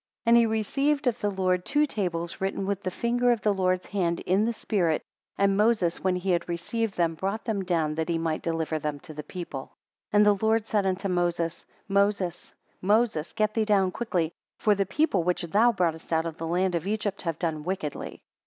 13 0.23 0.23
And 0.25 0.37
he 0.37 0.45
received 0.47 1.05
of 1.05 1.19
the 1.21 1.29
Lord 1.29 1.63
two 1.63 1.85
tables 1.85 2.41
written 2.41 2.65
with 2.65 2.81
the 2.81 2.89
finger 2.89 3.29
of 3.31 3.41
the 3.41 3.53
Lord's 3.53 3.85
hand, 3.85 4.19
in 4.21 4.45
the 4.45 4.51
Spirit. 4.51 5.03
And 5.37 5.55
Moses, 5.55 6.03
when 6.03 6.15
he 6.15 6.31
had 6.31 6.49
received 6.49 6.95
them, 6.97 7.13
brought 7.13 7.45
them 7.45 7.63
down 7.63 7.93
that 7.93 8.09
he 8.09 8.17
might 8.17 8.41
deliver 8.41 8.79
them 8.79 8.99
to 9.01 9.13
the 9.13 9.21
people. 9.21 9.77
14 10.09 10.09
And 10.13 10.25
the 10.25 10.43
Lord 10.43 10.65
said 10.65 10.87
unto 10.87 11.07
Moses; 11.07 11.67
Moses, 11.87 12.55
Moses, 12.81 13.31
get 13.33 13.53
thee 13.53 13.63
down 13.63 13.91
quickly, 13.91 14.31
for 14.57 14.73
the 14.73 14.87
people 14.87 15.21
which 15.23 15.43
thou 15.43 15.71
broughtest 15.71 16.11
out 16.11 16.25
of 16.25 16.37
the 16.39 16.47
land 16.47 16.73
of 16.73 16.87
Egypt 16.87 17.21
have 17.21 17.37
done 17.37 17.63
wickedly. 17.63 18.23